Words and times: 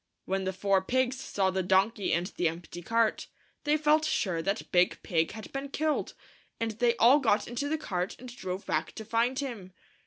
When 0.25 0.45
the 0.45 0.51
four 0.51 0.81
pigs 0.81 1.19
saw 1.19 1.51
the 1.51 1.61
donkey 1.61 2.11
and 2.11 2.25
the 2.25 2.47
empty 2.47 2.81
cart, 2.81 3.27
they 3.65 3.77
felt 3.77 4.03
sure 4.03 4.41
that 4.41 4.71
Big 4.71 4.97
Pig 5.03 5.33
had 5.33 5.53
been 5.53 5.69
killed, 5.69 6.15
and 6.59 6.71
they 6.71 6.95
all 6.95 7.19
got 7.19 7.47
into 7.47 7.69
the 7.69 7.77
cart 7.77 8.15
and 8.17 8.35
drove 8.35 8.65
back 8.65 8.93
to 8.93 9.05
find 9.05 9.37
him. 9.37 9.73